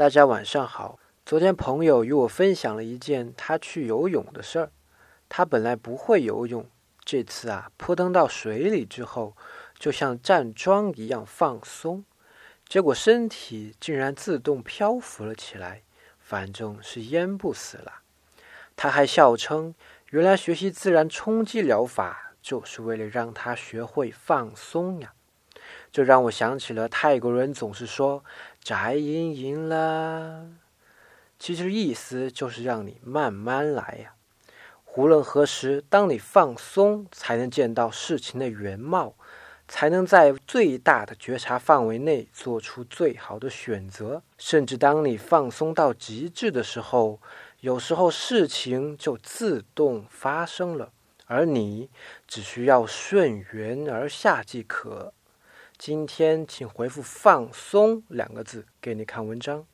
[0.00, 0.98] 大家晚上好。
[1.26, 4.72] 昨天朋友与我分享了一件他去游泳的事儿。
[5.28, 6.66] 他本来不会游泳，
[7.04, 9.36] 这次啊扑腾到水里之后，
[9.78, 12.02] 就像站桩一样放松，
[12.66, 15.82] 结果身体竟然自动漂浮了起来，
[16.18, 18.00] 反正是淹不死了。
[18.74, 19.74] 他还笑称，
[20.08, 25.12] 原来学习自然冲击疗法就是为了让他学会放松呀。
[25.92, 28.24] 这让我想起了泰国人总是说
[28.62, 30.46] “宅阴阴啦”，
[31.38, 34.14] 其实意思就是让你慢慢来呀。
[34.96, 39.14] 无论何时，当你放松，才能见到事情的原貌，
[39.68, 44.22] 才能在最大的觉察范围内做出最好的选择。
[44.36, 47.20] 甚至当你放松到极致的时候，
[47.60, 50.90] 有时候事情就自动发生了，
[51.26, 51.88] 而你
[52.26, 55.14] 只需要顺缘而下即可。
[55.82, 59.66] 今天，请回复“放松”两个字，给你看文章。